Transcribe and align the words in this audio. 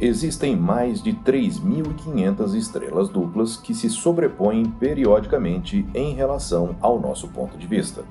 Existem 0.00 0.56
mais 0.56 1.02
de 1.02 1.12
3.500 1.12 2.54
estrelas 2.54 3.10
duplas 3.10 3.58
que 3.58 3.74
se 3.74 3.90
sobrepõem 3.90 4.64
periodicamente 4.64 5.86
em 5.94 6.14
relação 6.14 6.74
ao 6.80 6.98
nosso 6.98 7.28
ponto 7.28 7.58
de 7.58 7.66
vista. 7.66 8.02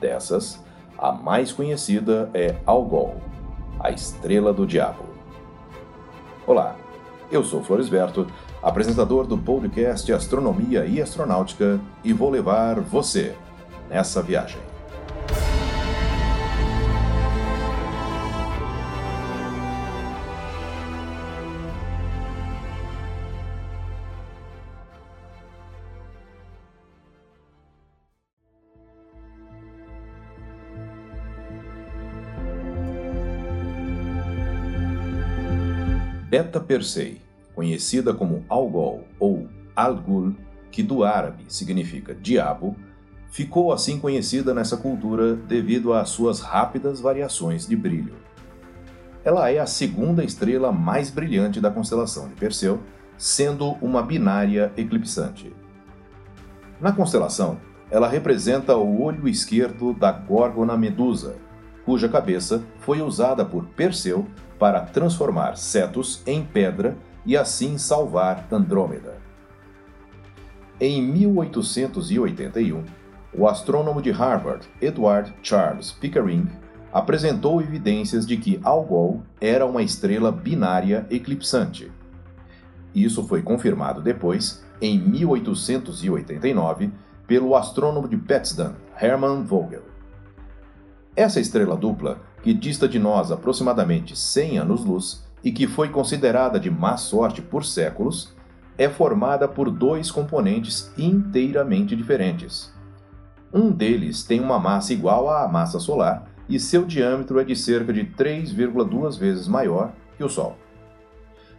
Dessas, 0.00 0.64
a 0.96 1.12
mais 1.12 1.52
conhecida 1.52 2.30
é 2.32 2.56
Algol, 2.64 3.16
a 3.78 3.90
estrela 3.90 4.50
do 4.50 4.66
diabo. 4.66 5.04
Olá, 6.46 6.74
eu 7.30 7.44
sou 7.44 7.62
Floresberto, 7.62 8.26
apresentador 8.62 9.26
do 9.26 9.36
podcast 9.36 10.10
Astronomia 10.10 10.86
e 10.86 11.02
Astronáutica, 11.02 11.78
e 12.02 12.14
vou 12.14 12.30
levar 12.30 12.80
você 12.80 13.36
nessa 13.90 14.22
viagem. 14.22 14.73
Beta 36.34 36.58
Persei, 36.58 37.20
conhecida 37.54 38.12
como 38.12 38.44
Algol 38.48 39.04
ou 39.20 39.46
Algul, 39.76 40.34
que 40.68 40.82
do 40.82 41.04
árabe 41.04 41.44
significa 41.46 42.12
diabo, 42.12 42.74
ficou 43.30 43.72
assim 43.72 44.00
conhecida 44.00 44.52
nessa 44.52 44.76
cultura 44.76 45.36
devido 45.36 45.92
às 45.92 46.08
suas 46.08 46.40
rápidas 46.40 47.00
variações 47.00 47.68
de 47.68 47.76
brilho. 47.76 48.16
Ela 49.22 49.48
é 49.48 49.60
a 49.60 49.66
segunda 49.66 50.24
estrela 50.24 50.72
mais 50.72 51.08
brilhante 51.08 51.60
da 51.60 51.70
constelação 51.70 52.26
de 52.26 52.34
Perseu, 52.34 52.80
sendo 53.16 53.74
uma 53.80 54.02
binária 54.02 54.72
eclipsante. 54.76 55.54
Na 56.80 56.90
constelação, 56.90 57.58
ela 57.92 58.08
representa 58.08 58.76
o 58.76 59.00
olho 59.00 59.28
esquerdo 59.28 59.94
da 59.94 60.10
Górgona 60.10 60.76
Medusa, 60.76 61.36
cuja 61.84 62.08
cabeça 62.08 62.62
foi 62.78 63.02
usada 63.02 63.44
por 63.44 63.64
Perseu 63.66 64.26
para 64.58 64.80
transformar 64.80 65.56
Cetus 65.56 66.22
em 66.26 66.44
pedra 66.44 66.96
e 67.26 67.36
assim 67.36 67.78
salvar 67.78 68.46
Andrômeda. 68.50 69.16
Em 70.80 71.00
1881, 71.02 72.84
o 73.32 73.48
astrônomo 73.48 74.00
de 74.00 74.10
Harvard, 74.10 74.66
Edward 74.80 75.34
Charles 75.42 75.92
Pickering, 75.92 76.48
apresentou 76.92 77.60
evidências 77.60 78.24
de 78.26 78.36
que 78.36 78.60
Algol 78.62 79.22
era 79.40 79.66
uma 79.66 79.82
estrela 79.82 80.30
binária 80.30 81.06
eclipsante. 81.10 81.90
Isso 82.94 83.26
foi 83.26 83.42
confirmado 83.42 84.00
depois, 84.00 84.64
em 84.80 84.98
1889, 84.98 86.92
pelo 87.26 87.56
astrônomo 87.56 88.06
de 88.06 88.16
Potsdam, 88.16 88.76
Hermann 89.00 89.42
Vogel. 89.42 89.93
Essa 91.16 91.38
estrela 91.38 91.76
dupla, 91.76 92.18
que 92.42 92.52
dista 92.52 92.88
de 92.88 92.98
nós 92.98 93.30
aproximadamente 93.30 94.18
100 94.18 94.58
anos-luz 94.58 95.24
e 95.44 95.52
que 95.52 95.66
foi 95.66 95.88
considerada 95.88 96.58
de 96.58 96.70
má 96.70 96.96
sorte 96.96 97.40
por 97.40 97.64
séculos, 97.64 98.34
é 98.76 98.88
formada 98.88 99.46
por 99.46 99.70
dois 99.70 100.10
componentes 100.10 100.92
inteiramente 100.98 101.94
diferentes. 101.94 102.74
Um 103.52 103.70
deles 103.70 104.24
tem 104.24 104.40
uma 104.40 104.58
massa 104.58 104.92
igual 104.92 105.30
à 105.30 105.46
massa 105.46 105.78
solar 105.78 106.28
e 106.48 106.58
seu 106.58 106.84
diâmetro 106.84 107.38
é 107.38 107.44
de 107.44 107.54
cerca 107.54 107.92
de 107.92 108.04
3,2 108.04 109.16
vezes 109.16 109.46
maior 109.46 109.92
que 110.16 110.24
o 110.24 110.28
Sol. 110.28 110.56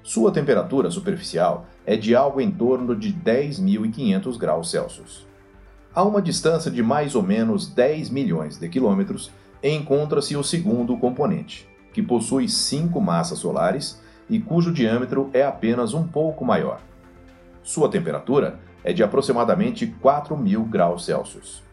Sua 0.04 0.32
temperatura 0.32 0.92
superficial 0.92 1.66
é 1.86 1.96
de 1.96 2.14
algo 2.14 2.42
em 2.42 2.52
torno 2.52 2.94
de 2.94 3.14
10.500 3.14 4.38
graus 4.38 4.70
Celsius. 4.70 5.26
A 5.94 6.04
uma 6.04 6.22
distância 6.22 6.70
de 6.70 6.84
mais 6.84 7.16
ou 7.16 7.24
menos 7.24 7.68
10 7.68 8.10
milhões 8.10 8.58
de 8.58 8.68
quilômetros, 8.68 9.32
encontra-se 9.72 10.36
o 10.36 10.44
segundo 10.44 10.98
componente, 10.98 11.68
que 11.94 12.02
possui 12.02 12.48
cinco 12.48 13.00
massas 13.02 13.40
solares 13.40 14.02
e 14.30 14.40
cujo 14.40 14.74
diâmetro 14.74 15.30
é 15.34 15.44
apenas 15.44 15.94
um 15.94 16.06
pouco 16.06 16.44
maior. 16.44 16.82
Sua 17.64 17.90
temperatura 17.90 18.60
é 18.84 18.94
de 18.94 19.04
aproximadamente 19.04 19.88
4.000 20.04 20.70
graus 20.70 21.06
Celsius. 21.06 21.64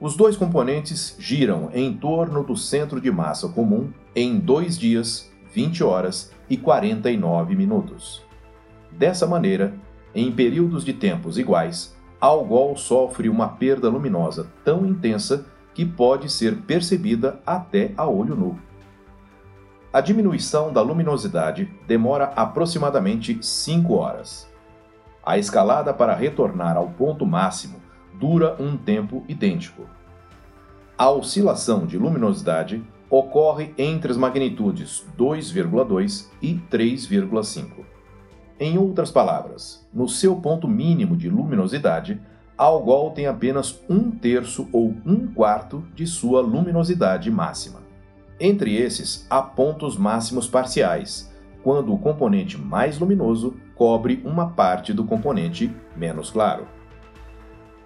Os 0.00 0.16
dois 0.16 0.36
componentes 0.36 1.16
giram 1.18 1.70
em 1.74 1.92
torno 1.92 2.44
do 2.44 2.56
centro 2.56 3.00
de 3.00 3.10
massa 3.10 3.48
comum 3.48 3.90
em 4.14 4.38
dois 4.38 4.78
dias, 4.78 5.28
20 5.52 5.82
horas 5.82 6.30
e 6.48 6.56
49 6.56 7.56
minutos. 7.56 8.22
Dessa 8.92 9.26
maneira, 9.26 9.74
em 10.14 10.30
períodos 10.30 10.84
de 10.84 10.92
tempos 10.92 11.36
iguais, 11.36 11.96
Algol 12.20 12.76
sofre 12.76 13.28
uma 13.28 13.48
perda 13.48 13.88
luminosa 13.88 14.48
tão 14.64 14.86
intensa 14.86 15.46
que 15.78 15.86
pode 15.86 16.28
ser 16.28 16.62
percebida 16.62 17.40
até 17.46 17.92
a 17.96 18.04
olho 18.04 18.34
nu. 18.34 18.58
A 19.92 20.00
diminuição 20.00 20.72
da 20.72 20.82
luminosidade 20.82 21.72
demora 21.86 22.32
aproximadamente 22.34 23.38
5 23.40 23.94
horas. 23.94 24.52
A 25.24 25.38
escalada 25.38 25.94
para 25.94 26.16
retornar 26.16 26.76
ao 26.76 26.88
ponto 26.88 27.24
máximo 27.24 27.80
dura 28.18 28.56
um 28.58 28.76
tempo 28.76 29.24
idêntico. 29.28 29.84
A 30.98 31.10
oscilação 31.10 31.86
de 31.86 31.96
luminosidade 31.96 32.82
ocorre 33.08 33.72
entre 33.78 34.10
as 34.10 34.16
magnitudes 34.16 35.06
2,2 35.16 36.26
e 36.42 36.54
3,5. 36.68 37.84
Em 38.58 38.76
outras 38.76 39.12
palavras, 39.12 39.88
no 39.94 40.08
seu 40.08 40.34
ponto 40.40 40.66
mínimo 40.66 41.16
de 41.16 41.30
luminosidade, 41.30 42.20
Algol 42.58 43.12
tem 43.12 43.28
apenas 43.28 43.80
um 43.88 44.10
terço 44.10 44.68
ou 44.72 44.92
um 45.06 45.28
quarto 45.28 45.84
de 45.94 46.04
sua 46.08 46.40
luminosidade 46.40 47.30
máxima. 47.30 47.78
Entre 48.40 48.74
esses, 48.74 49.24
há 49.30 49.40
pontos 49.40 49.96
máximos 49.96 50.48
parciais, 50.48 51.32
quando 51.62 51.94
o 51.94 51.98
componente 51.98 52.58
mais 52.58 52.98
luminoso 52.98 53.54
cobre 53.76 54.20
uma 54.24 54.50
parte 54.50 54.92
do 54.92 55.04
componente 55.04 55.72
menos 55.96 56.30
claro. 56.30 56.66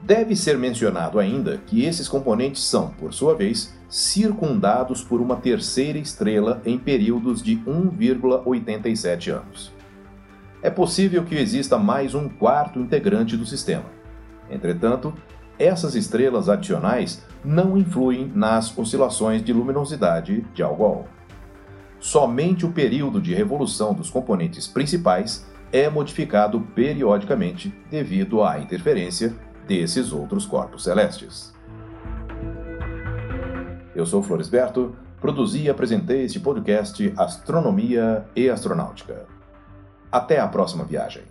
Deve 0.00 0.34
ser 0.34 0.56
mencionado 0.56 1.18
ainda 1.18 1.58
que 1.58 1.84
esses 1.84 2.08
componentes 2.08 2.64
são, 2.64 2.88
por 2.92 3.12
sua 3.12 3.34
vez, 3.34 3.78
circundados 3.90 5.04
por 5.04 5.20
uma 5.20 5.36
terceira 5.36 5.98
estrela 5.98 6.62
em 6.64 6.78
períodos 6.78 7.42
de 7.42 7.56
1,87 7.58 9.30
anos. 9.30 9.70
É 10.62 10.70
possível 10.70 11.24
que 11.24 11.34
exista 11.34 11.76
mais 11.76 12.14
um 12.14 12.26
quarto 12.26 12.78
integrante 12.78 13.36
do 13.36 13.44
sistema 13.44 14.01
Entretanto, 14.52 15.14
essas 15.58 15.94
estrelas 15.94 16.48
adicionais 16.48 17.24
não 17.44 17.76
influem 17.76 18.30
nas 18.34 18.76
oscilações 18.76 19.42
de 19.42 19.52
luminosidade 19.52 20.42
de 20.54 20.62
Algol. 20.62 21.06
Somente 21.98 22.66
o 22.66 22.72
período 22.72 23.20
de 23.20 23.32
revolução 23.32 23.94
dos 23.94 24.10
componentes 24.10 24.66
principais 24.66 25.46
é 25.72 25.88
modificado 25.88 26.60
periodicamente 26.74 27.74
devido 27.90 28.42
à 28.42 28.58
interferência 28.58 29.34
desses 29.66 30.12
outros 30.12 30.44
corpos 30.44 30.84
celestes. 30.84 31.54
Eu 33.94 34.04
sou 34.04 34.22
Floresberto, 34.22 34.96
produzi 35.20 35.62
e 35.62 35.70
apresentei 35.70 36.24
este 36.24 36.40
podcast 36.40 37.12
Astronomia 37.16 38.26
e 38.34 38.50
Astronáutica. 38.50 39.26
Até 40.10 40.40
a 40.40 40.48
próxima 40.48 40.84
viagem. 40.84 41.22